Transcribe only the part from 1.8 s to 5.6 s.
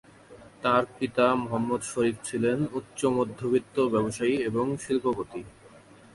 শরীফ ছিলেন উচ্চ-মধ্যবিত্ত ব্যবসায়ী এবং শিল্পপতি।